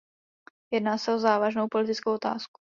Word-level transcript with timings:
Jedná 0.73 0.97
se 0.97 1.13
o 1.13 1.19
závažnou 1.19 1.67
politickou 1.71 2.13
otázku. 2.13 2.59